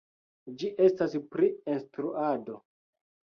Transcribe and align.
Ĝi 0.61 0.69
estas 0.85 1.13
pri 1.35 1.49
instruado. 1.73 2.57